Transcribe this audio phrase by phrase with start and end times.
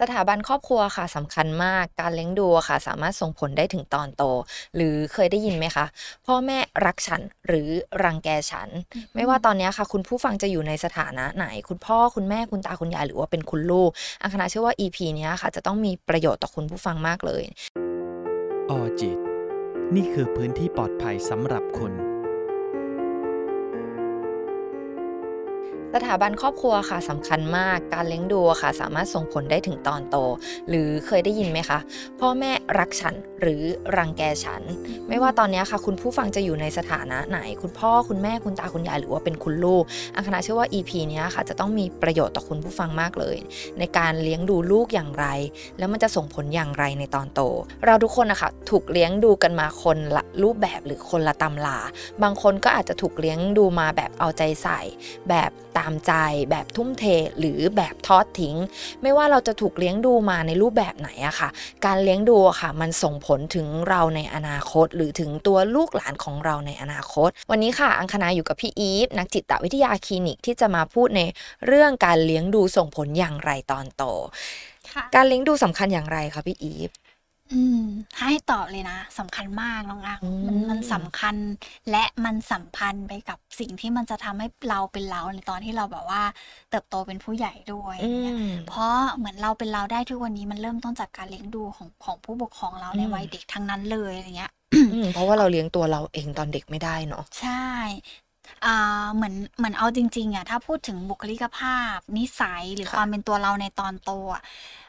[0.00, 4.22] สถาบันครอบครัวค่ะสำคัญมากการเลี้ยงดูอะค่ะ สามารถส่งผลได้ถึงตอนโต
[4.76, 5.86] หรือเคยได้ยินไหมคะ
[6.26, 7.68] พ่อแม่รักฉันหรือ
[8.04, 8.68] รังแกฉัน
[9.14, 13.90] ไม่ว่าตอนเนี้ยค่ะ คุณผู้ฟังจะอยู่ในสถานะไหน คุณพ่อคุณแม่คุณตาคุณยายหรือว่าเป็นคุณลูก
[14.22, 17.42] อังคณาเชื่อว่า EP เนี้ยค่ะ จะต้องมีประโยชน์ต่อคุณผู้ฟังมากเลย
[18.70, 19.18] ออจิต
[19.94, 21.92] นี่คือพื้นที่ปลอดภัยสำหรับคุณ
[25.94, 30.16] สถาบันครอบครัวค่ะสำคัญมากการเลี้ยงดูค่ะ สามารถส่งผลได้ถึงตอนโต
[30.68, 31.78] หรือเคยได้ยินไหมคะ
[32.20, 33.62] พ่อแม่รักฉันหรือ
[33.96, 34.62] รังแกฉัน
[35.08, 39.84] ไม่ว่าตอนนี้ค่ะ คุณผู้ฟังจะอยู่ในสถานะไหน คุณพ่อคุณแม่คุณตาคุณยายหรือว่าเป็นคุณลูก
[40.16, 43.36] อังคณาเชื่อว่า EP นี้ค่ะ จะต้องมีประโยชน์ต่อคุณผู้ฟังมากเลย
[43.78, 45.26] ในการเลี้ยงดูลูกอย่างไร
[45.78, 47.40] แล้วมันจะส่งผลอย่างไรในตอนโต
[47.86, 51.78] เราทุกคนนะคะถูกเลี้ยงดูกันมาคนละรูปแบบหรือคนละตำลา
[52.22, 54.80] บางคนก็อาจจะถูกเลี้ยงดูมาแบบเอาใจใส่
[55.30, 56.12] แบบตามใจ
[56.50, 57.04] แบบทุ่มเท
[57.38, 58.56] หรือแบบทอดทิ้ง
[59.02, 61.48] ไม่ว่าเราจะถูกเลี้ยงดูมาในรูปแบบไหนอะค่ะ
[61.86, 71.22] การเลี้ยงดูอะค่ะ มันส่งผลถึงเราในอนาคต หรือถึงตัวลูกหลานของเราในอนาคต วันนี้ค่ะ อังคณาอยู่กับพี่อีฟนักจิตวิทยาคลินิกที่จะมาพูดใน
[71.66, 74.02] เรื่องการเลี้ยงดูส่งผลอย่างไรตอนโต
[74.92, 76.90] ค่ะการเลี้ยงดูสำคัญอย่างไรคะพี่อีฟ
[77.52, 77.82] อืม
[78.14, 81.36] ถ้าให้ตอบเลยนะสำคัญมากน้องอังอืมมันมันสำคัญ
[81.90, 86.22] และมันสัมพันธ์ไปกับสิ่งที่มันจะทำให้เราเป็นเราในตอนที่เราแบบว่า
[86.70, 94.52] เติบโตเป็นผู้ใหญ่ด้วยอืเนี่ยมเพราะเหมือนเราเป็นเราได้ทุกวันนี้มันเริ่มต้นจากการเลี้ยงดูของของผู้ปกครองเราในอืมวัยเด็กทั้งนั้นเลยอะไรเงี้ย
[94.92, 97.50] อืมเพราะว่าเราเลี้ยงตัวเราเองตอนเด็กไม่ได้เนาะใช่
[98.64, 104.42] อ่าเหมือนเหมือนเอาจริงๆอะถ้าพูดถึงบุคลิกภาพ นิสัยหรือค่ะความเป็นตัวเราในตอนโตอะ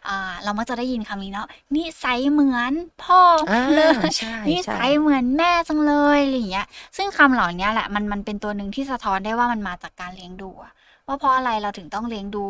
[0.07, 2.73] อ่าเรามักจะได้ยินคำนี้เนาะนิสัยเหมือน
[3.03, 6.67] พ่ออ่าเลย ใช่นิใช่ สัยเหมือนแม่จังเลยอะไรอย่างเงี้ย
[6.97, 10.73] ซึ่งคำเหล่านี้แหละมันมันเป็นตัวหนึ่งที่สะท้อนได้ว่ามันมาจากการเลี้ยงดูอะ
[11.07, 12.45] ว่าเพราะอะไรเราถึงต้องเลี้ยงดู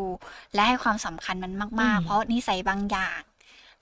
[0.53, 3.21] และให้ความสำคัญมันมากอืมๆเพราะนิสัยบางอย่าง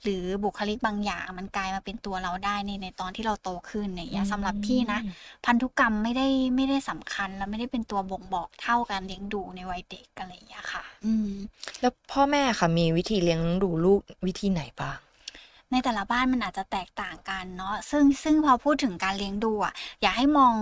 [0.02, 5.00] หรือบุคลิกบางอย่างมันกลายมาเป็นตัวเราได้ในในตอนที่เราโตขึ้นอย่างเงี้ยสำหรับพี่นะ
[5.46, 6.26] พันธุกรรมไม่ได้
[6.56, 11.30] ไม่ได้สำคัญ และไม่ได้เป็นตัวบ่งบอกเท่าการเลี้ยงดูในวัยเด็กอะไรอย่างเงี้ยค่ะ อืม
[11.80, 14.98] แล้วพ่อแม่ค่ะมีวิธีเลี้ยงดูลูกวิธีไหนบ้าง
[15.72, 20.54] ในแต่ละบ้านมันอาจจะแตกต่างกันเนาะซึ่งซึ่งพอพูดถึงการเลี้ยงดูอะอยากให้มอง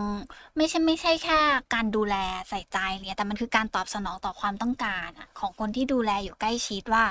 [0.57, 1.39] ไม่ใช่ไม่ใช่แค่
[1.75, 2.17] การดูแล
[2.49, 7.05] ใส่ใจเนี่ยแต่มันคือการตอบสนองต่อความต้องการอะของคนที่ดูแลอยู่ใกล้ชิดว่า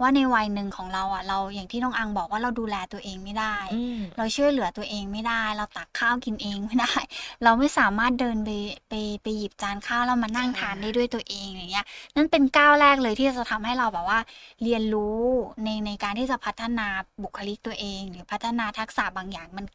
[0.00, 6.92] ว่าในวัยหนึ่งของเราอะเราอย่างที่น้องอังบอกว่าเราดูแลตัวเองไม่ได้อืมเราช่วยเหลือตัวเองไม่ได้ เราตักข้าวกินเองไม่ได้
[7.44, 8.50] เราไม่สามารถเดินไป
[8.88, 11.86] ไปไปหยิบจานข้าวแล้วมานั่งใช่ทานได้ด้วยตัวเองอย่างเงี้ย
[12.16, 14.20] นั่นเป็นก้าวแรกเลยที่จะทำให้เราแบบว่า
[14.62, 15.20] เรียนรู้
[15.64, 16.86] ในในการที่จะพัฒนา
[17.22, 19.66] บุคลิกตัวเอง หรือพัฒนาทักษะบางอย่างมัน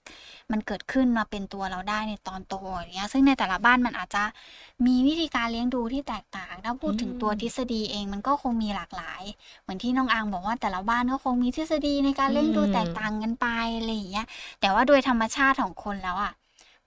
[0.51, 4.23] มันเกิดขึ้นมาเป็นตัวเราได้ในตอนโตอย่างเงี้ยซึ่งในแต่ละบ้านมันอาจจะ
[4.85, 9.23] มีวิธีการเลี้ยงดูที่แตกต่าง ถ้าพูดถึงตัวอืมทฤษฎีเองมันก็คงมีหลากหลาย
[9.61, 14.27] เหมือนที่น้องอังบอกว่าแต่ละบ้านก็คงมีทฤษฎีในการเลี้ยงดูแตกต่างกันไปอะไรอย่างเงี้ย
[14.59, 16.33] แต่ว่าโดยธรรมชาติของคนแล้วอะ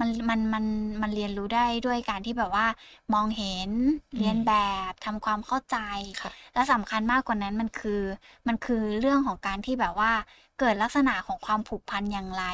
[0.00, 0.64] มันมันมัน
[1.02, 2.66] มันเรียนรู้ได้ด้วยการที่แบบว่า
[3.14, 3.70] มองเห็น
[4.12, 4.52] อืมเรียนแบ
[4.90, 5.76] บทำความเข้าใจ
[6.20, 8.02] ค่ะและสำคัญมากกว่านั้นมันคือ
[8.46, 10.12] มันคือเรื่องของการที่แบบว่า
[10.58, 12.44] เกิดลักษณะของความผูกพันอย่างไร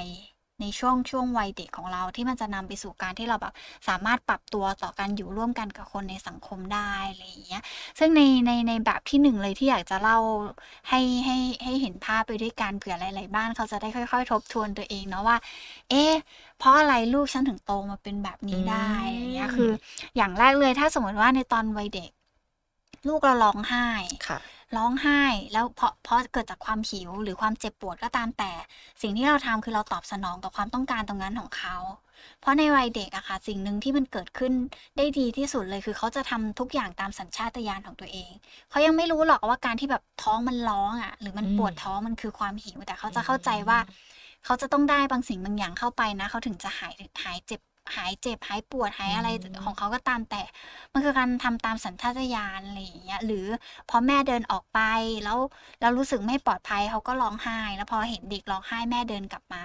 [0.60, 3.54] ในช่วงช่วงวัยเด็กของเราที่มันจะนำไปสู่การที่เราแบบ
[3.88, 7.62] สามารถปรับตัวต่อการอยู่ร่วมกันกับคนในสังคมได้อะไรอย่างเงี้ย
[7.98, 10.18] ซึ่งในในในแบบที่หนึ่งเลยที่อยากจะเล่า
[10.88, 15.36] ให้ให้ให้เห็นภาพไปด้วยกันเผื่อหลาย ๆ บ้านเขาจะได้ค่อย ๆ ทบทวนตัวเองเนาะว่า
[15.90, 16.12] เอ๊ะ
[16.58, 19.70] เพราะอะไรลูกฉันถึงโตมาเป็นแบบนี้ได้อืมอย่างเงี้ยคือ
[20.16, 22.10] อย่างแรกเลยถ้าสมมติว่าในตอนวัยเด็ก
[23.08, 23.86] ลูกเราร้องไห้
[24.28, 24.38] ค่ะ
[24.76, 25.22] ร้องไห้
[25.52, 28.52] แล้วเพราะเพราะเกิดจากความหิวหรือความเจ็บปวดก็ตามแต่
[29.02, 31.76] สิ่งที่เราทำคือเราตอบสนองต่อความต้องการตรงนั้นของเขา
[32.40, 34.52] เพราะในวัยเด็กอะค่ะสิ่งหนึ่งที่มันเกิดขึ้น
[34.96, 38.30] ได้ดีที่สุดเลยคือเขาจะทำทุกอย่างตามสัญชาตญาณของตัวเอง
[38.70, 43.78] เขายังไม่รู้หรอกว่าการที่แบบท้องมันร้องอะหรือมันอืมปวดท้องมันคือความหิวแต่เขาจะเข้าใจว่า
[44.44, 47.60] เขาจะต้องได้บางสิ่งบางอย่างเข้าไปนะ เขาถึงจะหายหายเจ็บ
[47.96, 50.42] หายเจ็บหายปวดหายอะไรอืมของเขาก็ตามแต่
[50.92, 53.46] มันคือการทำตามสัญชาตญาณอะไรอย่างเงี้ยหรือ
[53.90, 54.80] พอแม่เดินออกไป
[55.24, 55.38] แล้ว
[55.80, 59.62] แล้วรู้สึกไม่ปลอดภัยเขาก็ร้องไห้ แล้วพอเห็นเด็กร้องไห้แม่เดินกลับมา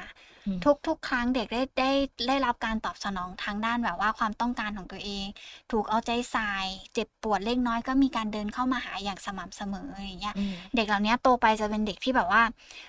[0.47, 1.91] อืมทุกทุกครั้งเด็กได้ได้
[2.27, 5.25] ได้รับการตอบสนองทางด้านแบบว่าความต้องการของตัวเอง
[5.71, 6.51] ถูกเอาใจใส่
[6.93, 12.43] เจ็บปวดเล็กน้อยก็มีการเดินเข้ามาหาอย่างสม่ำเสมออย่างเงี้ยอืมเด็กเหล่านี้โตไปจะเป็นเด็กที่แบบว่า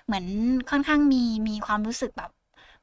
[0.07, 0.27] เหมือน
[0.71, 2.31] ค่อนข้างมีมีความรู้สึกแบบ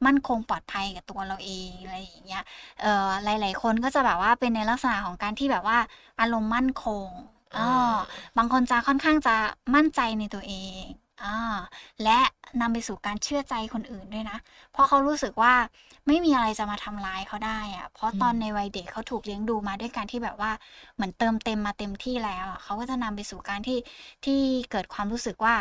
[0.07, 2.43] มั่นคงปลอดภัยกับตัวเราเองอะไรอย่างเงี้ย
[2.81, 5.77] เอ่อหลาย ๆ คนก็จะแบบว่าเป็นในลักษณะของการที่แบบว่า
[6.19, 7.07] อารมณ์มั่นคง
[7.55, 7.95] อ๋ออ่า
[8.37, 9.35] บางคนจะค่อนข้างจะ
[9.75, 10.83] มั่นใจในตัวเอง
[11.23, 11.37] อ่า
[12.03, 12.19] และ
[12.61, 14.37] นำไปสู่การเชื่อใจคนอื่นด้วยนะ
[14.71, 15.53] เพราะเขารู้สึกว่า
[16.07, 20.51] ไม่มีอะไรจะมาทำร้ายเขาได้อะเพราะตอนในวัยเด็กเขาถูกเลี้ยงดูมาด้วยการที่แบบว่า
[20.95, 23.79] เหมือนเติมเต็มมาเต็มที่แล้วอะเขาก็จะนำไปสู่การที่
[24.25, 24.39] ที่
[24.71, 25.55] เกิดความรู้สึกว่า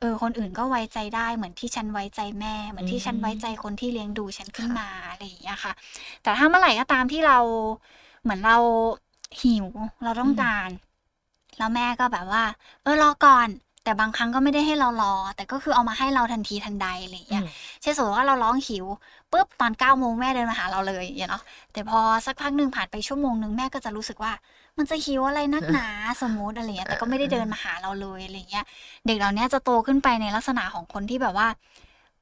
[0.00, 5.72] เออคนอื่นก็ไว้ใจได้เหมือนที่ฉันไว้ใจแม่ เหมือนที่ฉันไว้ใจคนที่เลี้ยงดูฉันขึ้นค่ะมาอะไรอย่างเงี้ยค่ะ
[6.22, 7.38] แต่ถ้าเมื่อไหร่ก็ตามที่เรา
[8.22, 8.56] เหมือนเรา
[9.42, 9.66] หิว
[10.04, 10.68] เราต้องการ
[11.58, 12.44] แล้วแม่ก็แบบว่า
[12.82, 13.48] เออรอก่อน
[13.84, 17.46] แต่บางครั้งก็ไม่ได้ให้เรารอ แต่ก็คือเอามาให้เราทันทีทันใดอะไรอย่างอืเงี้ยม
[17.82, 18.86] เช่นสมมติว่าเราร้องหิว
[19.32, 21.42] ปุ๊บตอนเก้าโมงแม่เดินมาหาเราเลยอย่างเงี้ยเนาะ
[21.72, 24.32] แต่พอสักพักหนึ่งผ่านไปชั่วโมงหนึ่งแม่ก็จะรู้สึกว่า
[24.78, 25.86] มันจะหิวอะไรนักหนา
[26.22, 28.64] สมมติอะไรเงี้ยแต่ก็ไม่ได้เดินมาหาเราเลยอะไรเงี้ย
[29.06, 31.48] เด็กเหล่านี้จะโตขึ้นไปในลักษณะของคนที่แบบว่า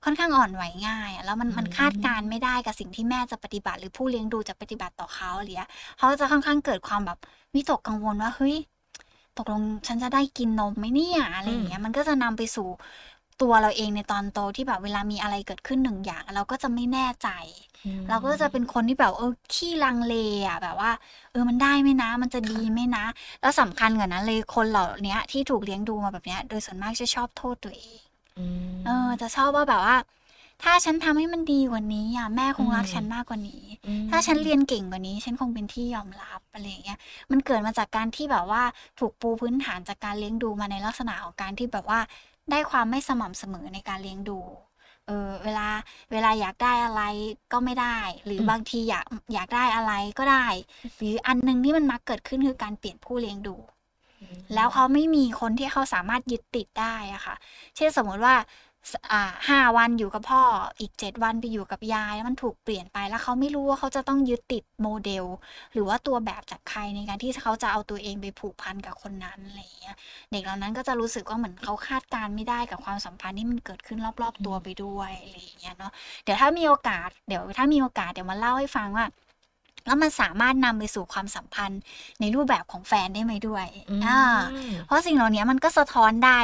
[0.05, 7.19] ค่อนข้างอ่อนไหวง่ายอะแล้วมันอืมมันคาดการณ์ไม่ได้กับสิ่งที่แม่จะปฏิบัติ หรือผู้เลี้ยงดูจะปฏิบัติต่อเขาอะไรเงี้ยเขาจะค่อนข้างเกิดความแบบ
[7.55, 8.56] วิตกกังวลว่าเฮ้ย
[9.39, 12.69] ตกลงฉันจะได้กินนมไหมเนี่ยอะไรอย่างเงี้ยมันก็จะนำไปสู่
[13.42, 17.28] ตัวเราเองในตอนโตที่แบบเวลามีอะไรเกิดขึ้นหนึ่งอย่าง เราก็จะไม่แน่ใจ
[17.86, 20.14] อืมเราก็จะเป็นคนที่แบบเออขี้ลังเล
[20.48, 20.92] อะแบบว่า
[21.32, 23.04] เออมันได้ไหมนะ มันจะดีไหมนะ
[23.40, 28.00] แล้วสำคัญกว่านั้นเลยคนเหล่าเนี้ยที่ถูกเลี้ยงดูมาแบบเนี้ย โดยส่วนมากจะชอบโทษตัวเอง
[28.38, 29.96] อืมเออ จะชอบว่าแบบว่า
[30.62, 36.98] ถ้าฉันทำให้มันดีกว่านี้อะแม่คงรักอืมฉันมากกว่านี้อืมถ้าฉันเรียนเก่งกว่านี้ ฉันคงเป็นที่ยอมรับอะไรอย่างเงี้ย
[37.31, 38.62] มันเกิดมาจากการที่แบบว่า
[38.98, 42.00] ถูกปูพื้นฐานจากการเลี้ยงดูมาในลักษณะของการที่แบบว่า
[42.50, 44.38] ได้ความไม่สม่ำเสมอในการเลี้ยงดู
[45.06, 45.69] เออเวลา
[46.12, 47.02] เวลาอยากได้อะไร
[47.52, 49.05] ก็ไม่ได้ หรือมบางทีอยาก
[49.35, 50.46] อยากได้อะไรก็ได้
[50.96, 53.56] หรืออันหนึงที่มันมักเกิดขึ้นคือการเปลี่ยนผู้เลี้ยงดู
[54.55, 57.35] แล้วเขาไม่มีคนที่เขาสามารถยึดติดได้อะค่ะ
[57.76, 58.74] เช่นสมมติว่าสอ่า
[59.48, 60.42] ห้าวันอยู่กับพ่อ
[60.81, 65.25] อีกเจ็ดวันไปอยู่กับยายแล้วมันถูกเปลี่ยนไปแล้วเขาไม่รู้ว่าเขาจะต้องยึดติดโมเดล
[65.72, 69.96] หรือว่าตัวแบบจากใครในการที่เขาจะเอาตัวเองไปผูกพันกับคนนั้นอะไรอย่างเงี้ย
[70.31, 75.92] เด็กเหล่านั้นก็จะรู้สึกว่าเหมือนเขาคาดการณ์ไม่ได้กับความสัมพันธ์ที่มันเกิดขึ้นรอบ ๆ ตัวไปด้วยอะไรอย่างเงี้ยเนาะ
[76.25, 79.06] เดี๋ยวถ้ามีโอกาสเดี๋ยวถ้ามีโอกาสเดี๋ยวมาเล่าให้ฟังว่า
[79.86, 81.81] แล้วมันสามารถนำไปสู่ความสัมพันธ์
[82.20, 84.20] ในรูปแบบของแฟนได้ไหมด้วยอืมอ่า
[84.86, 86.40] เพราะสิ่งเหล่านี้มันก็สะท้อนได้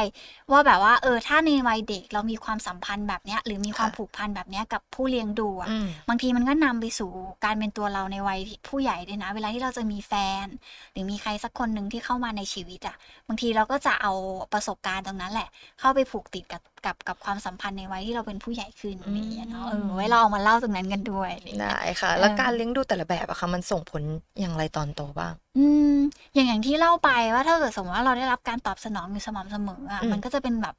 [0.50, 7.10] ว่าแบบว่าเออถ้าในวัยเด็กเรามีความสัมพันธ์แบบเนี้ยหรือมีความค่ะผูกพันแบบเนี้ยกับผู้เลี้ยงดูอะอืมบางทีมันก็นำไปสู่
[7.44, 10.12] การเป็นตัวเราในวัยผู้ใหญ่ด้วยนะ เวลาที่เราจะมีแฟ
[10.44, 10.46] น
[10.92, 12.96] หรือมีใครสักคนหนึ่งที่เข้ามาในชีวิตอะ
[13.28, 14.12] บางทีเราก็จะเอา
[14.52, 15.48] ประสบการณ์ตรงนั้นแหละ
[15.81, 24.03] เข้าไปผูกติดกับ กับกับความสัมพันธ์ในวัยที่เราเป็นผู้ใหญ่ขึ้นอะไรอย่างเงี้ยเนาะเออไว้เราเอามาเล่าตรงนั้นกันด้วยอะไรอย่างเงี้ยได้ค่ะ แล้วเออการเลี้ยงดูแต่ละแบบอะค่ะมันส่งผล
[24.41, 25.94] อย่างไรตอนโตบ้าง อืม
[26.35, 30.75] อย่างอย่างที่เล่าไปว่าถ้าเกิดสมมติว่าเราได้รับการตอบสนองอยู่สม่ำเสมออะอืมมันก็จะเป็นแบบ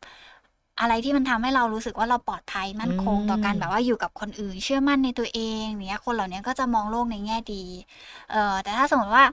[0.82, 7.64] อะไรที่มันทำให้เรารู้สึกว่าเราปลอดภัยมั่นคงอืมต่อการแบบว่าอยู่กับคนอื่น เชื่อมั่นในตัวเองเนี้ยคนเหล่านี้ก็จะมองโลกในแง่ดี
[8.32, 9.26] เอ่อแต่ถ้าสมมติว่า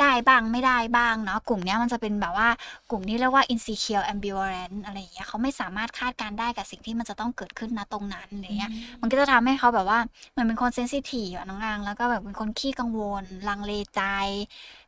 [0.00, 2.48] ได้บ้างไม่ได้บ้างเนาะกลุ่มเนี้ยมันจะเป็นแบบว่า
[2.90, 8.70] กลุ่มที่เรียกว่า insecure ambivalent อะไรอย่างเงี้ยเขาไม่สามารถคาดการณ์ได้กับสิ่งที่มันจะต้องเกิดขึ้นณตรงนั้นอะไรเงี้ย
[9.00, 9.98] มันก็จะทำให้เขาแบบว่า
[10.32, 14.02] เหมันเป็นคนเซนซิทีฟอะน้องอางแล้วก็แบบเป็นคนขี้กังวลลังเลใจ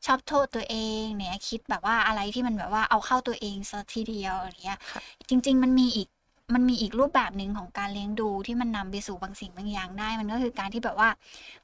[0.07, 6.09] ชอบโทษตัวเองเนี่ยคิดแบบว่าอะไรที่มันแบบว่าเอาเข้าตัวเองซะทีเดียวอย่างเงี้ยค่ะจริง ๆ มันมีอีก
[6.55, 11.09] มันมีอีกรูปแบบหนึ่งของการเลี้ยงดูที่มันนำไปสู่บางสิ่งบางอย่างได้ มันก็คือการที่แบบว่า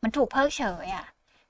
[0.03, 1.07] มันถูกเพิกเฉยอะ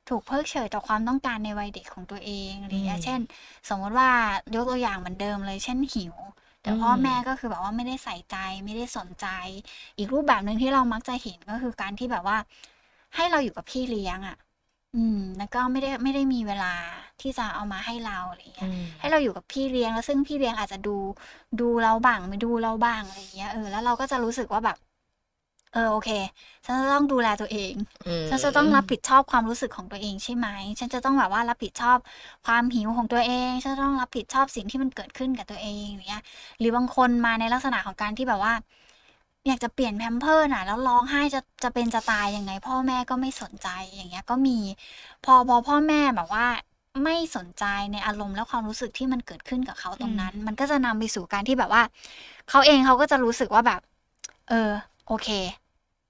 [0.09, 3.21] ถูกเพิกเฉยต่อความต้องการในวัยเด็กของตัวเองอะไรเงี้ยอืมเช่น
[3.69, 4.11] สมมติว่า
[4.55, 6.15] ยกตัวอย่างเหมือนเดิมเลย เช่นหิว
[6.63, 9.27] แต่พ่ออมแม่ก็คือแบบว่าไม่ได้ใส่ใจไม่ได้สนใจ
[9.99, 12.39] อีกรูปแบบหนึ่งที่เรามักจะเห็นก็คือการที่แบบว่า
[13.15, 14.37] ให้เราอยู่กับพี่เลี้ยงอะ
[14.95, 16.73] อืม แล้วก็ไม่ได้ไม่ได้มีเวลา
[17.21, 20.97] ที่จะเอามาให้เราอะไรเงี้อืยมให้เราอยู่กับพี่เลี้ยงแล้วซึ่งพี่เลี้ยงอาจจะดู
[21.61, 24.77] ดูเราบ้างไม่ดูเราบ้างอะไรเงี้ยเออแล้วเราก็จะรู้สึกว่าแบบ
[25.73, 26.11] เออโอเค
[26.65, 27.75] ฉันจะต้องดูแลตัวเอง
[28.07, 30.49] อืมฉันจะต้องรับผิดชอบความรู้สึกของตัวเองใช่ไหม
[30.81, 31.99] ฉันจะต้องแบบว่ารับผิดชอบ
[32.47, 36.23] ความหิวของตัวเอง ฉันจะต้องรับผิดชอบสิ่งที่มันเกิดขึ้นกับตัวเองอย่างเงี้ย
[36.59, 38.55] หรือบางคนมาในลักษณะของการที่แบบว่า
[39.47, 44.59] อยากจะเปลี่ยนแพมเพิร์สน่ะ แล้วร้องไห้จะจะเป็นจะตายยังไง พ่อแม่ก็ไม่สนใจอย่างเงี้ยก็มี
[45.25, 46.47] พอพอพ่อแม่แบบว่า
[47.05, 51.83] ไม่สนใจในอารมณ์และความรู้สึกที่มันเกิดขึ้นกับเขาตรงนั้น มันก็จะนำไปสู่การที่แบบว่า
[52.51, 53.81] เขาเองเขาก็จะรู้สึกว่าแบบ
[54.49, 54.71] เออ
[55.09, 55.29] โอเค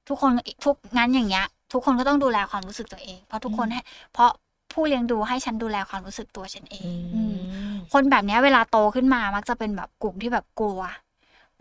[0.08, 0.32] ทุกคน
[0.64, 3.80] ทุกงั้นอย่างเงี้ย ทุกคนก็ต้องดูแลความรู้สึกตัวเอง เพราะทุกคนให้
[4.12, 4.30] เพราะ
[4.72, 7.34] ผู้เลี้ยงดูให้ฉันดูแลความรู้สึกตัวฉันเองอือืม
[7.72, 10.80] มคนแบบเนี้ยเวลาโตขึ้นมามักจะเป็นแบบกลุ่มที่แบบกลัว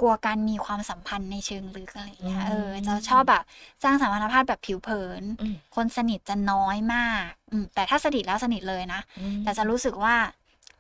[0.02, 3.44] กลัวการมีความสัมพันธ์ในเชิงลึกอะไรเงี้ยอืมเออ จะชอบแบบ
[3.84, 10.16] สร้างสัมพันธภาพแบบผิวเผินอืมคนสนิทจะน้อยมากอืมแต่ถ้าสนิทแล้วสนิทเลยนะอืมแต่จะรู้สึกว่า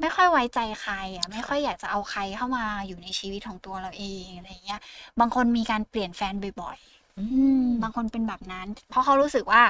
[0.01, 4.81] ไม่ค่อยไว้ใจใครอะ ไม่ค่อยอยากจะเอาใครเข้ามาอยู่ในชีวิตของตัวเราเองอะไรเงี้ย
[5.19, 9.63] บางคนมีการเปลี่ยนแฟนบ่อยๆอือืมมบางคนเป็นแบบนั้น เพราะเขารู้สึกว่า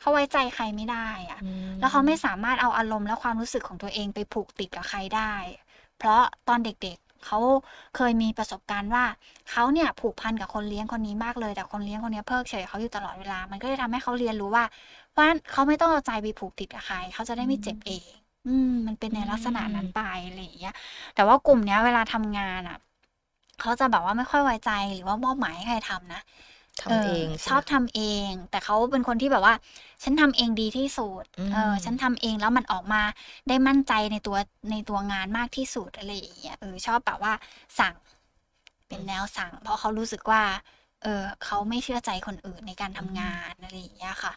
[0.00, 5.32] เขาไว้ใจใครไม่ได้อะอืมแล้วเขาไม่สามารถเอาอารมณ์และความรู้สึกของตัวเองไปผูกติดกับใครได้
[5.98, 7.38] เพราะตอนเด็กๆ เขา
[7.96, 9.04] เคยมีประสบการณ์ว่า
[9.50, 14.64] เขาเนี่ยผูกพันกับคนเลี้ยงคนนี้มากเลย แต่คนเลี้ยงคนนี้เพิกเฉยเขาอยู่ตลอดเวลา มันก็เลยทำให้เขาเรียนรู้ว่า
[15.10, 18.10] เพราะฉะนั้นเขาไม่ต้องเอาใจไปผูกติดกับใครเขาจะได้ไม่เจ็บเอง
[18.46, 20.74] อืม มันเป็นในลักษณะนั้นไปอะไรอย่างเงี้ย
[21.14, 22.78] แต่ว่ากลุ่มเนี้ยเวลาทำงานอะ
[23.60, 26.20] เขาจะแบบว่าไม่ค่อยไว้ใจหรือว่ามอบหมายให้ใครทำนะ
[26.82, 29.54] ทำเองชใช่อบไหมทำเอง แต่เขาเป็นคนที่แบบว่า
[30.02, 33.02] ฉันทำเองดีที่สุดอืมเออฉันทำเองแล้วมันออกมา
[33.48, 34.36] ได้มั่นใจในตัว
[34.70, 37.32] ในตัวงานมากที่สุดอะไรอย่างเงี้ยเออชอบแบบว่า
[37.78, 37.94] สั่ง
[38.88, 40.42] เป็นแนวสั่ง เพราะเขารู้สึกว่า
[41.02, 44.32] เออเขาไม่เชื่อใจคนอื่นในการทำงานอะไรอย่างเงี้ยค่ะ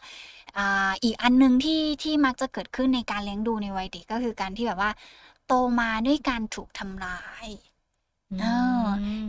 [0.56, 4.90] อ่าอีกอันหนึ่งที่ที่มักจะเกิดขึ้นในการเลี้ยงดูในวัยเด็กก็คือการที่แบบว่า
[5.46, 7.48] โตมาด้วยการถูกทำร้าย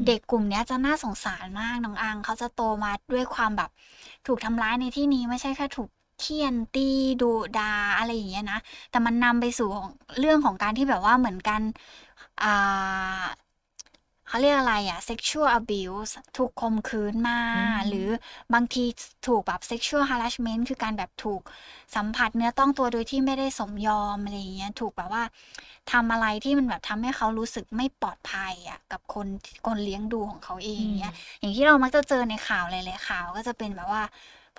[0.05, 3.69] เด็กกลุ่มนี้จะน่าสงสารมากน้องอังเขาจะโตมาด้วยความแบบ
[4.25, 6.81] ถูกทำร้ายในที่นี้ไม่ใช่แค่ถูกเคี่ยนตี
[7.21, 7.25] ดู
[7.55, 7.63] ดา
[7.97, 8.57] อะไรอย่างเงี้ยนะ
[8.89, 9.65] แต่มันนำไปสู่
[10.19, 11.61] เรื่องของการที่แบบว่าเหมือนกัน
[12.39, 12.45] อ่า
[14.29, 18.07] เขาเรียกอะไรอะ sexual abuse ถูกข่มขืนมาอืมหรือ
[18.53, 18.83] บางที
[19.27, 21.41] ถูกแบบ sexual harassment คือการแบบถูก
[21.95, 25.23] สัมผัสเนื้อต้องตัวโดยที่ไม่ได้สมยอมอะไรอย่างเงี้ย ถูกแบบว่า
[25.91, 29.27] ทำอะไรที่มันแบบทำให้เขารู้สึกไม่ปลอดภัยอะกับคน
[29.65, 34.03] คนเลี้ยงดูของเขาเองเนี้ย อย่างที่เรามักจะเจอในข่าวหลายๆข่าวก็จะเป็นแบบว่า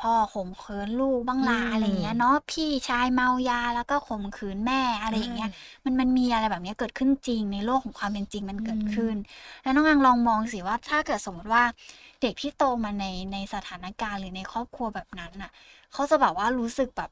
[0.00, 5.50] พ่อข่มขืนลูกบ้างละอืมอะไรอย่างเงี้ยเนาะพี่ชายเมายาแล้วก็ข่มขืนแม่อะไรอย่างเงี้ย
[5.85, 9.16] มันมันมีอะไรแบบเนี้ยเกิดขึ้นจริงในโลกของความเป็นจริงมันเกิดขึ้น
[9.62, 11.62] แล้วน้องอังลองมองสิว่าถ้าเกิดสมมติว่า
[12.23, 15.50] เด็กที่โตมาในในสถานการณ์หรือในครอบครัวแบบนั้นน่ะ
[15.92, 17.11] เขาจะแบบว่ารู้สึกแบบ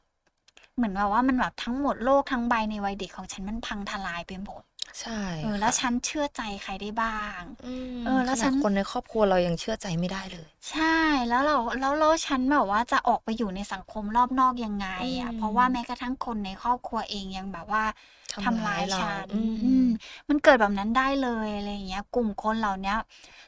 [0.76, 4.62] เหมือนแบบว่ามันแบบทั้งหมดโลกทั้งใบในวัยเด็กของฉันมันพังทลายไปหมด
[5.00, 10.96] ใช่เออแล้วค่ะฉันเชื่อใจใครได้บ้างอืมเออ แล้วขฉันาดนคนในครอบครัวเรายังเชื่อใจไม่ได้เลย ใช่
[11.28, 14.88] แล้วเราแล้วแล้วฉันแบบว่าจะออกไปอยู่ในสังคมรอบนอกยังไง
[15.20, 17.84] อะอืมเพราะว่าแม้กระทั่งคนในครอบครัวเองยังแบบว่า
[18.44, 19.86] ทำร้ายเราฉันอืมอืม
[20.28, 22.96] มันเกิดแบบนั้นได้เลยอะไรอย่างเงี้ย กลุ่มคนเหล่าเนี้ย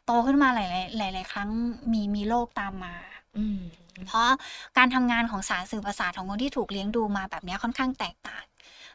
[0.06, 1.48] โตขึ้นมาหลายๆหลาย ๆ ครั้ง
[1.92, 2.94] มีมีโรคตามมา
[3.38, 3.60] อืม
[4.06, 4.28] เพราะ
[4.76, 8.44] การทำงานของสารสื่อประสาทของคนที่ถูกเลี้ยงดูมาแบบเนี้ยค่อนข้างแตกต่าง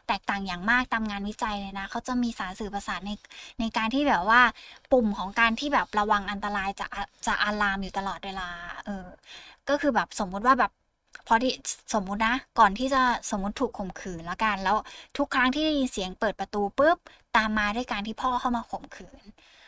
[0.08, 3.10] แตกต่างอย่างมากตามงานวิจัยเลยนะเขาจะมีสารสื่อประสาทใน
[3.60, 4.40] ในการที่แบบว่า
[4.92, 6.86] ปุ่มของการที่แบบระวังอันตรายจะ
[7.26, 8.48] จะอะลามอยู่ตลอดเวลา
[8.86, 9.06] เออ
[9.68, 10.72] ก็คือแบบสมมุติว่าแบบ
[11.26, 11.52] พอที่
[11.94, 14.76] สมมุตินะก่อนที่จะสมมุติถูกข่มขืนแล้วกันแล้ว
[15.16, 16.98] ทุกครั้งที่ได้ยินเสียงเปิดประตูปุ๊บ
[17.36, 19.24] ตามมาด้วยการที่พ่อเข้ามาข่มขืน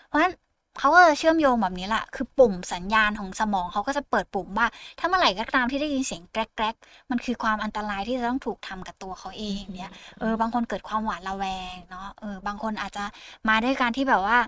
[0.07, 0.33] เพราะฉะนั้น
[0.79, 4.67] เขาก็จะเชื่อมโยงแบบนี้แหละคือปุ่มสัญญาณของสมองเขาก็จะเปิดปุ่มว่า
[4.99, 13.05] ถ้าเมื่อไหร่ก็ตามที่ได้ยินเสียงแกรกๆมันคือความอันตรายที่จะต้องถูกทำกับตัวเขาเองเนี่ยเออบางคนเกิดความหวาดระแวงเนาะเออบางคนอาจจะ
[13.49, 14.39] มาด้วยการที่แบบว่า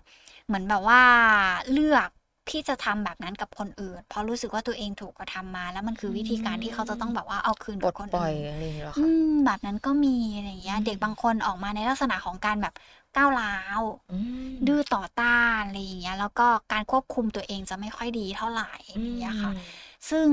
[0.46, 1.00] เหมือนแบบว่า
[1.72, 2.08] เลือก
[2.50, 12.74] ที่จะทำแบบนั้นกับคนอื่น เพราะรู้สึกว่าตัวเองถูกกระทำมา แล้วมันคือวิธีการที่เขาจะต้องแบบว่าเอาคืนปลกับดคนปล่อยอื่นอะไรอย่างเงี้ยเหรออืคะมแบบนั้นก็มีอะไรอย่างเงี้ยอืมเด็กบางคนออกมาในลักษณะของการแบบ
[13.16, 14.18] ก้าวร้าวอื
[14.54, 19.52] มดื้อต่อต้านอะไรอย่างเงี้ยแล้วก็การควบคุมตัวเองจะไม่ค่อยดีเท่าไหร่อย่างเงี้ยค่ะ
[20.10, 20.26] ซึ่ง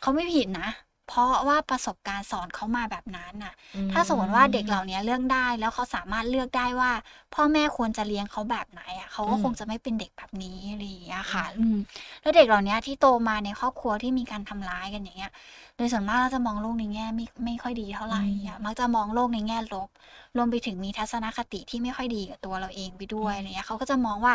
[0.00, 0.68] เขาไม่ผิดนะ
[1.08, 6.90] เพราะว่าประสบการณ์สอนเขามาแบบนั้นน่ะอืมถ้าสมมติว่าเด็กเหล่านี้เลือกได้แล้วเขาสามารถเลือกได้ว่า
[7.34, 11.76] พ่อแม่ควรจะเลี้ยงเขาแบบไหนอะเขาก็อืมคงจะไม่เป็นเด็กแบบนี้อะไรอย่างเงี้ยค่ะอืมอืม
[12.22, 15.32] แล้วเด็กเหล่านี้ที่โตมาในครอบครัวที่มีการทำร้ายกันอย่างเงี้ย
[15.76, 19.88] โดยส่วนมากเราจะมองโลกในแง่ไม่ไม่ค่อยดีเท่าไหร่อะมักจะมองโลกในแง่ลบ
[20.36, 24.34] รวมไปถึงมีทัศนคติที่ไม่ค่อยดีกับตัวเราเองไปด้วยอะไรเงี้ยเขาก็จะมองว่า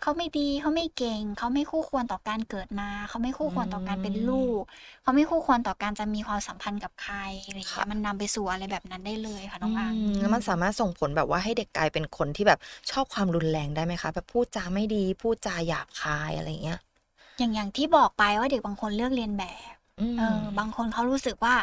[0.00, 4.62] เขาไม่ดีเขาไม่เก่งเขาไม่คู่ควรต่อการเกิดมาเขาไม่คู่ควรต่อการเป็นลูก
[5.02, 12.58] เขาไม่คู่ควรต่อการจะมีความสัมพันธ์กับใครอะไรเงี้ค่ะยมันนำไปสู่อะไรแบบนั้นได้เลยค่ะน้องอังอืมแล้วมันสามารถส่งผลแบบว่าให้เด็กกลายเป็นคนที่แบบ
[12.90, 16.78] ชอบความรุนแรงได้ไหมคะ แบบพูดจาไม่ดีพูดจาหยาบคายอะไรเงี้ย
[17.38, 21.56] อย่างอย่างที่บอกไปว่าเด็กบางคนเลือกเรียนแบบอืมเออบางคนเขารู้สึกว่า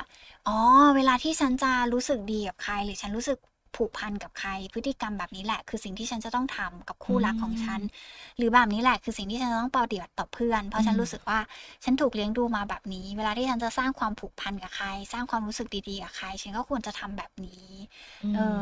[0.47, 0.57] อ๋อ
[0.95, 3.37] เวลาที่ฉันจะรู้สึกดีกับใคร หรือฉันรู้สึก
[3.75, 7.81] ผูกพันกับใคร พฤติกรรมแบบนี้แหละ คือสิ่งที่ฉันจะต้องทำกับคู่รักของฉัน
[8.37, 11.39] หรือแบบนี้แหละ คือสิ่งที่ฉันจะต้องปฏิบัติต่อเพื่อน เพราะฉันอืมรู้สึกว่า
[11.83, 17.69] ฉันถูกเลี้ยงดูมาแบบนี้ เวลาที่ฉันจะสร้างความผูกพันกับใคร สร้างความรู้สึกดีๆกับใคร ฉันก็ควรจะทำแบบนี้
[18.35, 18.61] เออ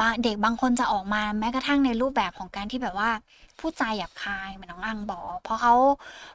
[0.00, 3.10] บางเด็กบางคนจะออกมาแม้กระทั่งในรูปแบบของการที่แบบว่า
[3.60, 5.74] พูดจาหยาบคายเหมือนน้องอังบอกเพราะเขา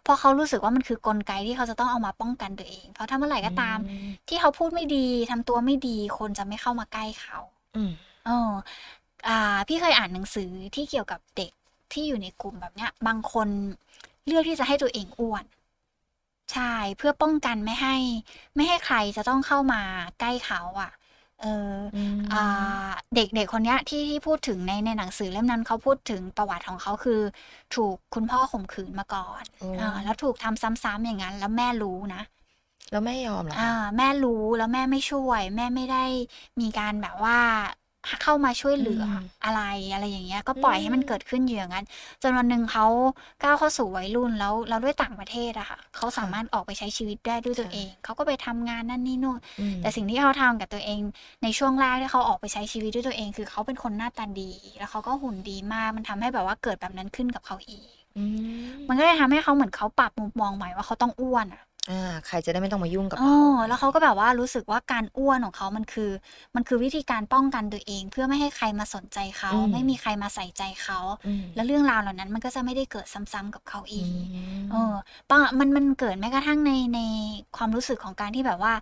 [0.04, 7.38] เพราะเขารู้สึกว่ามันคือกลไกที่เขาจะต้องเอามาป้องกันตัวเอง เพราะถ้าเมื่อไหร่ก็ตามอืมที่เขาพูดไม่ดีทำตัวไม่ดี คนจะไม่เข้ามาใกล้เขา
[7.76, 7.92] อืม
[8.26, 8.54] เออ
[9.28, 11.52] อ่า พี่เคยอ่านหนังสือที่เกี่ยวกับเด็ก
[11.92, 13.50] ที่อยู่ในกลุ่มแบบเนี้ย บางคน
[14.26, 15.46] เลือกที่จะให้ตัวเองอ้วน
[16.52, 17.96] ใช่เพื่อป้องกันไม่ให้
[18.56, 19.82] ไม่ให้ใครจะต้องเข้ามา
[20.20, 20.92] ใกล้เขาอะ
[21.38, 21.48] เออ
[21.94, 22.36] อืมอ่า
[23.16, 27.22] เด็กเด็กคนเนี้ยที่ที่พูดถึงในในหนังสือเล่มนั้นเขาพูดถึงประวัติของเขาคือ
[27.76, 32.22] ถูกคุณพ่อข่มขืนมาก่อนโอ้อ่าแล้วถูกทำซ้ำๆอย่างนั้น แล้วแม่รู้นะ
[32.92, 36.04] แล้วแม่ยอมเหรออ่าคะแม่รู้แล้วแม่ไม่ช่วย แม่ไม่ได้
[36.62, 37.38] มีการแบบว่า
[38.22, 39.62] เข้ามาช่วยเหลืออมอะไร
[39.94, 41.86] อะไรอย่างเงี้ย ก็ปล่อยอืมให้มันเกิดขึ้นอยู่อย่างนั้น
[42.22, 42.86] จนวันหนึ่งเขา
[43.44, 51.02] ก้าวเข้าสู่วัยรุ่นแล้วแล้วด้วยต่างประเทศอะค่ะเขาสามารถออกไปใช้ชีวิตได้ด้วยตัวเองเขาก็ไปทำงานนั่นนี่นู่นอืมแต่สิ่งที่เขาทำกับตัวเอง
[51.44, 58.26] ในช่วงแรกที่เขาออกไปใช้ชีวิตด้วยตัวเอง คือเขาเป็นคนหน้าตาดี แล้วเขาก็หุ่นดีมากมันทำให้แบบว่าเกิดแบบนั้นขึ้นกับเขาอีกอื
[58.72, 61.94] มมันก็เลยทำให้เขาเหมือนเขาปรับมุมมองใหม่ว่าเขาต้องอ้วนอะ อ่า
[62.26, 66.12] ใครจะได้ไม่ต้องมายุ่งกับอ๋เรา อแล้วเขาก็แบบว่ารู้สึกว่าการอ้วนของเขามันคือ
[66.56, 74.94] มันคือวิธีการป้องกันตัวเอง เพื่อไม่ให้ใครมาสนใจเขาไม่มีใครมาใส่ใจเขา อืมแล้วเรื่องราวเหล่านั้นมันก็จะไม่ได้เกิดซ้ำๆกับเขาอือีกม เออ
[75.30, 77.00] ปะมันมันเกิดแม้กระทั่งในใน
[77.58, 78.74] ความรู้สึกของการที่แบบว่า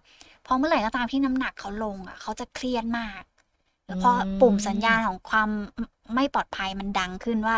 [0.46, 3.24] พอเมื่อไหร่ก็ตามที่น้ำหนักเขาลงอะเขาจะเครียดมาก
[3.88, 5.50] แล้วพอปุ่มสัญญาณของความ
[6.16, 7.58] ไม่ปลอดภัยมันดังขึ้นว่า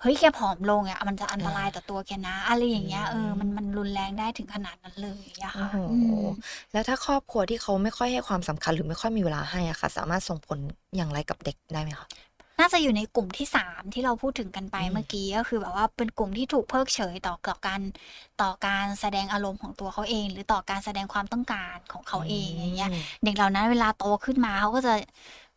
[0.00, 6.24] เฮ้ยแกผอมลงอะมันจะอันตรายต่อตัวแกนะอะไรอย่างเงี้ยเออมันมันรุนแรงได้ถึงขนาดนั้นเลยอะโอ้ค่ะโหอืม
[6.72, 10.58] แล้วถ้าครอบครัวที่เขาไม่ค่อยให้ความสำคัญหรือไม่ค่อยมีเวลาให้อะค่ะ สามารถส่งผล
[10.96, 12.08] อย่างไรกับเด็กได้ไหมคะ
[12.60, 17.80] น่าจะอยู่ในกลุ่มที่สามที่เราพูดถึงกันไปอืมเมื่อกี้ก็คือแบบว่าเป็นกลุ่มที่ถูกเพิกเฉยต่อต่อการ
[18.42, 24.92] ต่อการแสดงอารมณ์ของตัวเขาเอง หรือต่อการแสดงความต้องการของเขาเองอย่างเงี้ยมเด็กเหล่านั้นเวลาโตขึ้นมาเขาก็จะ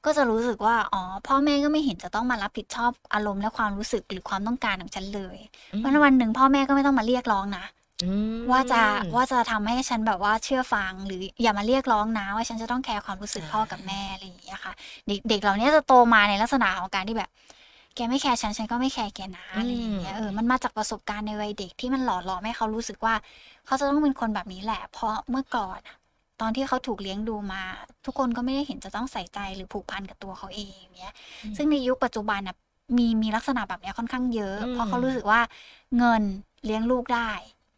[0.05, 5.38] ก็จะรู้สึกว่า อ๋อ พ่อแม่ก็ไม่เห็นจะต้องมารับผิดชอบอารมณ์และความรู้สึกหรือความต้องการของฉันเลย
[5.74, 7.65] อืมเพราะฉะนั้นวันหนึ่งพ่อแม่ก็ไม่ต้องมาเรียกร้องนะ
[8.03, 8.81] อืมว่าจะ
[9.15, 14.74] ว่าจะทำให้ฉันแบบว่าเชื่อฟัง หรืออย่ามาเรียกร้องนะว่าฉันจะต้องแคร์ความรู้สึกพ่อกับแม่อะไรอย่างเงี้ยค่ะ
[15.07, 17.29] เด็กเด็กเหล่านี้จะโตมาในลักษณะของการที่แบบ
[17.95, 23.15] แกไม่แคร์ฉันฉันก็ไม่แคร์แกนะอะไรอย่างเงี้ยเออมันมาจากประสบการณ์ในวัยเด็กที่มันหล่อหลอมให้เขารู้สึกว่า
[23.65, 25.95] เขาจะต้องเป็นคนแบบนี้แหละ เพราะเมื่อก่อนอะ
[26.41, 27.61] ตอนที่เขาถูกเลี้ยงดูมา
[28.05, 31.13] ทุกคนก็ไม่ได้เห็นจะต้องใส่ใจหรือผูกพันกับตัวเขาเองเนี้ย
[31.43, 32.55] อืมซึ่งในยุคปัจจุบันนะ
[32.97, 35.41] มีมีลักษณะแบบเนี้ยค่อนข้างเยอะอืมเพราะเขารู้สึกว่า
[35.97, 36.21] เงิน
[36.65, 37.29] เลี้ยงลูกได้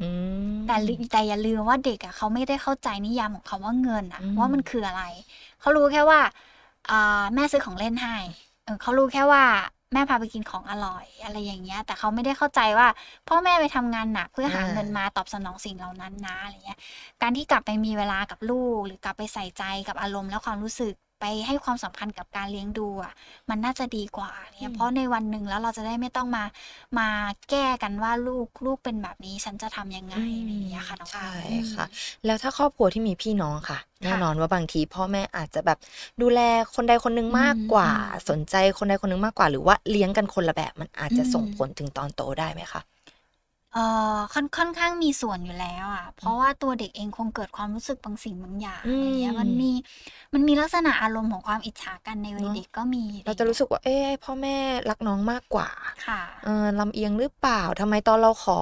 [0.02, 0.10] อื
[0.52, 5.04] มแต่ลืแต่อย่าลืมว่าเด็กอะเขาไม่ได้เข้าใจนิยามของคำว่าเงินอะอืมว่ามันคืออะไร
[5.60, 6.20] เขารู้แค่ว่า
[6.90, 8.16] อ่าแม่ซื้อของเล่นให้
[8.64, 9.44] เออเขารู้แค่ว่า
[9.94, 12.88] แม่พาไปกินของอร่อยอะไรอย่างเงี้ย แต่เขาไม่ได้เข้าใจว่า
[13.28, 16.80] พ่อแม่ไปทำงานหนักเพื่อหาเงินมาตอบสนองสิ่งเหล่านั้นนะอะไรเงี้ย
[17.22, 23.14] การที่กลับไปมีเวลากับลูก หรือกลับไปใส่ใจกับอารมณ์และความรู้สึก ไปให้ความสำคัญกับการเลี้ยงดูอะ
[23.50, 26.44] มันน่าจะดีกว่าเนี่ยเพราะในวันหนึ่งแล้วเราจะได้ไม่ต้องมา
[27.00, 27.08] มา
[27.50, 31.40] แก้กันว่าลูกลูกเป็นแบบนี้ฉันจะทำยังไงอะไรอย่างเงี้ยค่ะน้องใช่ปาล์ม
[31.74, 31.86] ค่ะ
[32.26, 35.78] แล้วถ้าครอบครัวที่มีพี่น้องค่ะแน่นอนว่าบางทีพ่อแม่อาจจะแบบ
[36.22, 36.40] ดูแล
[36.76, 42.82] คนใดคนหนึ่งมากกว่าอืมสนใจคนใดคนหนึ่งมากกว่า หรือว่าเลี้ยงกันคนละแบบมันอาจจะอืมส่งผลถึงตอนโตได้ไหมคะ
[43.76, 43.86] เอ่
[44.16, 49.72] อค่อนค่อนข้างมีส่วนอยู่แล้วอะ เพราะว่าตัวเด็กเองคงเกิดความรู้สึกบางสิ่งบางอย่างอืมอะไรเงี้ยมันมี
[50.34, 54.58] มันมีลักษณะอารมณ์ของความอิจฉากันในวัยเนอะเด็กก็มี เราจะรู้สึกว่า เอ๊ะพ่อแม่
[54.90, 55.70] รักน้องมากกว่า
[56.08, 58.60] ค่ะเออลำเอียงหรือเปล่าทำไมตอนเราขอ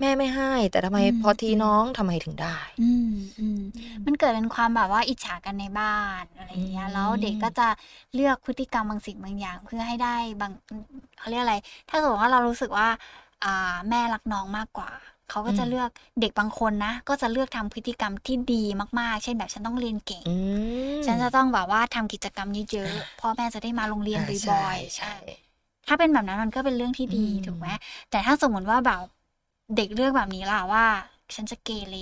[0.00, 3.60] แม่ไม่ให้ แต่ทำไมอืมพอทีน้องทำไมถึงได้ อืมอืม
[4.06, 7.68] มันเกิดเป็นความแบบว่าอิจฉากันในบ้านอะไรอย่างเงี้ยอืมแล้วเด็กก็จะ
[8.14, 10.52] เลือกพฤติกรรมบางสิ่งบางอย่าง เพื่อให้ได้บาง
[11.18, 11.56] เขาเรียกอะไร
[11.88, 13.29] ถ้าสมมติว่าเรารู้สึกว่าอ่า
[13.88, 14.90] แม่รักน้องมากกว่า
[15.30, 18.62] เขาก็จะเลือกเด็กบางคนนะ ก็จะเลือกทำพฤติกรรมที่ดี
[19.00, 20.34] มากๆ เช่นแบบฉันต้องเรียนเก่งอื
[21.00, 25.38] มฉันจะต้องแบบว่าทำกิจกรรมเยอะๆพ่อแม่จะได้มาโรงเรียนอ่าบ่ใช่อยๆใช่อะ
[25.86, 27.68] ถ้าเป็นแบบนั้นมันก็เป็นเรื่องที่ดีอืมถูกไหม
[28.10, 29.00] แต่ถ้าสมมติว่าแบบ
[29.76, 30.84] เด็กเลือกแบบนี้ล่ะว่า
[31.34, 31.96] ฉันจะเกเร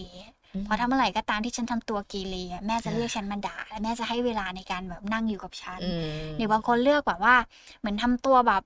[0.65, 5.91] เพราะถ้าเมื่อไหร่ก็ตามที่ฉันทำตัวเกเรอะแม่จะเรียกฉันมาด่าและแม่จะให้เวลาในการแบบนั่งอยู่กับฉันอื
[6.31, 7.35] มหรือบางคนเลือกแบบว่า
[7.79, 8.63] เหมือนทำตัวแบบ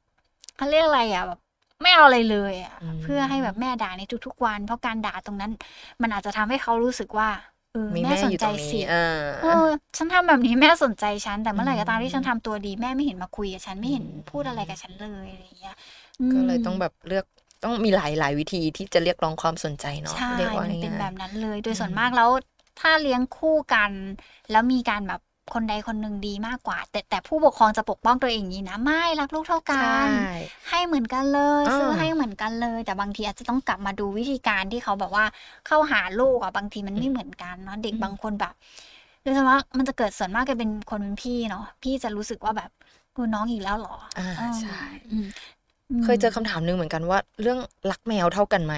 [0.57, 1.41] เขาเรียกอะไรอะแบบ
[1.83, 5.53] ไม่เอาอะไรเลยอะอืมเพื่อให้แบบแม่ด่าในทุกๆวัน เพราะการด่าตรงนั้น
[6.03, 7.29] มันอาจจะทำให้เขารู้สึกว่า
[7.73, 8.99] เออมีแม่แม่สอนยู่ใจตรงสินี้เออ
[9.41, 9.49] เออ
[9.99, 15.75] ฉันทำแบบนี้แม่สนใจฉัน แต่เมื่อไหร่ก็ตามอืมที่ฉันทำตัวดีแม่ไม่เห็นมาคุยกับฉันไม่เห็นอืมพูดอะไรกับฉันเลยอะไรอย่างเงี้ย
[16.33, 17.25] ก็เลยมต้องแบบเลือก
[17.63, 22.31] ต้องมีหลายหลายวิธีที่จะเรียกร้องความสนใจเนาะใช่เรียกว่ามันเป็นง่ายๆแบบนั้นเลย โดยส่วนอืมมากแล้ว
[22.79, 23.93] ถ้าเลี้ยงคู่กัน
[24.51, 25.21] แล้วมีการแบบ
[25.55, 30.11] คนใดคนหนึ่งดีมากกว่า แต่แต่ผู้ปกครองจะปกป้องตัวเองอย่างนี้นะ ไม่รักลูกเท่ากัใช่น
[30.69, 35.25] ให้เหมือนกันเลยอ่าซื้อให้เหมือนกันเลย แต่บางทีอาจจะต้องกลับมาดูวิธีการที่เขาแบบว่า
[35.67, 38.53] เข้าหาลูกอะบางทีมันไม่เหมือนกันเนาะเด็กอืมบางคนแบบ
[39.23, 42.71] โดยเฉพาะมันจะเกิดส่วนมากจะเป็นคนเป็นพี่เนาะพี่จะรู้สึกว่าแบบ
[43.15, 44.73] กูน้องอีกแล้วเหรออ่าอืมใช่
[45.11, 45.27] อืม
[46.03, 47.59] เคยเจอคำถามหนึ่งเหมือนกันว่า เรื่อง
[47.91, 48.75] รักแมวเท่ากันไหม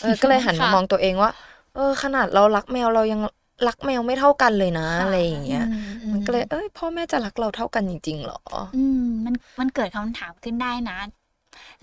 [0.00, 1.30] เออก็เลยหันมาค่ะมองตัวเองว่า
[1.74, 3.20] เออ ขนาดเรารักแมวเรายัง
[3.66, 8.40] รักแมวไม่เท่ากันเลยนะค่ะอะไรอย่างเงี้ยอือืมันก็เลยเอ้ยพ่อแม่จะรักเราเท่ากันจริงๆหรอ
[8.76, 10.98] อืมมันมันเกิดคำถามขึ้นได้นะ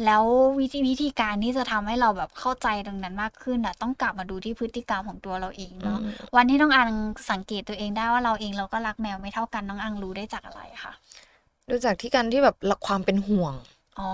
[0.06, 0.24] แล้ว
[0.60, 6.90] วิธีวิธีการที่จะทำให้เราแบบเข้าใจตรงนั้นมากขึ้นอะ ต้องกลับมาดูที่พฤติกรรมของตัวเราเองเนาะอืมวันที่น้องอัง
[7.32, 10.94] สังเกตตัวเองได้ว่าเราเองเราก็รักแมวไม่เท่ากันน้องอังรู้ได้จากอะไรคะ
[11.70, 13.54] ดูจากที่การที่แบบรักความเป็นห่วง
[14.00, 14.12] อ๋อ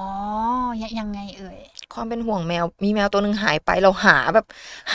[0.82, 1.60] ยังยังไงเอ่ย
[1.94, 4.46] ความเป็นห่วงแมว มีแมวตัวหนึ่งหายไป เราหาแบบ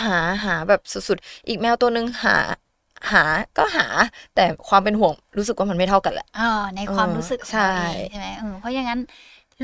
[0.00, 2.32] หาหาแบบสุดๆ อีกแมวตัวหนึ่งหา
[3.12, 3.20] หา
[3.56, 3.84] ก็หา
[4.34, 6.42] แต่ความเป็นห่วงรู้สึกว่ามันไม่เท่ากันแหละอ่า
[6.76, 9.00] ในความเออรู้สึกของใช่เราเองใช่ไหมเออเพราะอย่างนั้น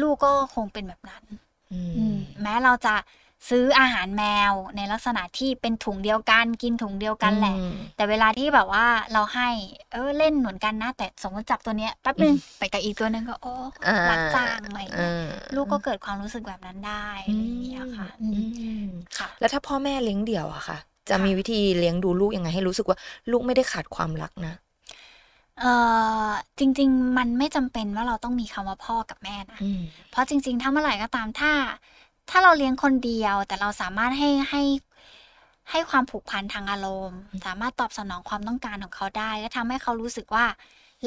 [0.01, 1.25] ลูกก็คงเป็นแบบนั้น
[1.71, 2.91] อือืมมแม้เราจะ
[3.49, 9.49] ซื้ออาหารแมวในลักษณะที่เป็นถุงเดียวกัน กินถุงเดียวกันแหละอืมแต่เวลาที่แบบว่าเราให้
[9.93, 13.55] เออเล่นเหมือนกันนะ แต่สมมติจับตัวเนี้ยแป๊บนึงไปกับอีกตัวนึงก็โอ้
[13.87, 18.45] อ่ารักจังอะไรอย่างเงี้ยอ่าลูกก็เกิดความรู้สึกแบบนั้นได้อะไรอย่างเงี้ยค่ะอือืม
[18.81, 18.85] ม
[19.19, 22.99] ค่ะ แล้วถ้าพ่อแม่เลี้ยงเดี่ยวอะค่ะจะค่ะมีวิธีเลี้ยงดูลูกยังไงให้รู้สึกว่า
[23.31, 24.55] ลูกไม่ได้ขาดความรักนะ
[25.61, 25.65] เอ
[26.29, 31.53] อจริง ๆ มันไม่จำเป็นว่าเราต้องมีคำว่าพ่อกับแม่นะอืมเพราะจริง ๆ ถ้าเมื่อไหร่ก็ตามถ้า
[32.31, 34.63] ถ้าเราเลี้ยงคนเดียว แต่เราสามารถให้ให้
[35.71, 40.45] ให้ความผูกพันทางอารมณ์ สามารถตอบสนองความต้องการของเขาได้และทำให้เขารู้สึกว่า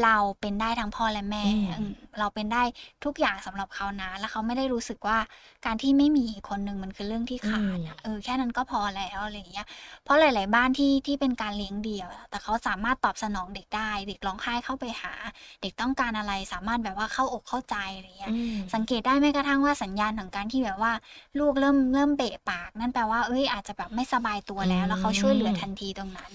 [0.04, 2.64] เราเป็นได้ทั้งพ่อและแม่อืมอืมเราเป็นได้
[3.06, 5.18] ทุกอย่างสำหรับเขานะ แล้วเขาไม่ได้รู้สึกว่า
[5.66, 9.68] การที่ไม่มีอีกคนหนึ่งมันคือเรื่องที่ขาดอะเออแค่นั้นก็พอแล้วอะไรอย่างเงี้ย
[10.04, 15.14] เพราะหลาย ๆ บ้านที่ที่เป็นการเลี้ยงเดี่ยวอะแต่เขาสามารถตอบสนองเด็กได้ เด็กร้องไห้เข้าไปหา
[15.62, 20.94] เด็กต้องการอะไรสามารถแบบว่าเข้าอกเข้าใจอะไรอย่างเงี้ยอืมสังเกตได้แม้กระทั่งว่าสัญญาณของการที่แบบว่า
[21.40, 26.32] ลูกเริ่มเริ่มเบะปาก นั่นแปลว่าเอ้ยอาจจะแบบไม่สบายตัวแล้ว แล้วเขาช่วยเหลือทันทีตรงนั้น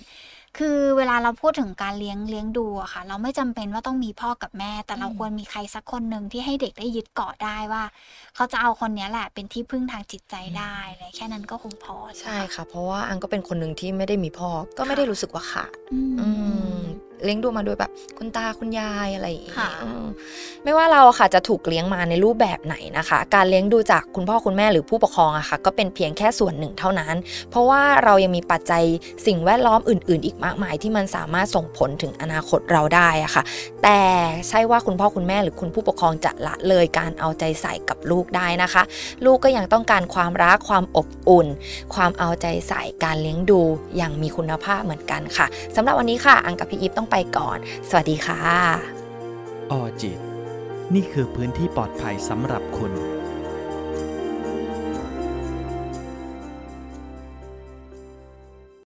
[0.59, 7.85] คือเวลาเราพูดถึงการเลี้ยงเลี้ยงดูอะค่ะ เราไม่จำเป็นว่าต้องมีพ่อกับแม่ แต่เราอืมควรมีใครสักคนหนึ่งที่ให้เด็กได้ยึดเกาะได้ว่า
[8.35, 16.29] เขาจะเอาคนเนี้ยแหละเป็นที่พึ่งทางจิตใจได้เลยแค่นั้นก็คงพอใช่ค่ะ เพราะว่าอังก็เป็นคนหนึ่งที่ไม่ได้มีพ่อก็ไม่ได้รู้สึกว่าขาดอืมอื
[16.77, 16.77] ม
[17.25, 20.07] เลี้ยงดูมาโดยแบบ คุณตาคุณยายอะไรอย่างงี้ค่ะอืม
[20.65, 27.15] ไม่ว่าเราอะค่ะจะถูกเลี้ยงมาในรูปแบบไหนนะคะ การเลี้ยงดูจากคุณพ่อคุณแม่หรือผู้ปกครองอะค่ะก็เป็นเพียงแค่ส่วนหนึ่งเท่านั้น
[27.51, 28.83] เพราะว่าเรายังมีปัจจัย
[29.27, 33.43] สิ่งแวดล้อมอื่น ๆ อีกมากมาย ที่มันสามารถส่งผลถึงอนาคตเราได้อะค่ะ
[33.83, 34.01] แต่
[34.49, 38.83] ใช่ว่าคุณพ่อคุณแม่หรือคุณผู้ปกครองจะละเลยการเอาใจใส่กับลูกได้นะคะ
[39.25, 41.47] ลูกก็ยังต้องการความรักความอบอุ่น
[41.95, 43.61] ความเอาใจใส่การเลี้ยงดู
[43.97, 48.43] อย่างมีคุณภาพเหมือนกันค่ะสำหรับวันนี้ค่ะ อังกับพี่อีฟต้องไปก่อน สวัสดีค่ะ
[49.73, 50.19] ออจิต
[50.95, 52.93] นี่คือพื้นที่ปลอดภัยสำหรับคุณ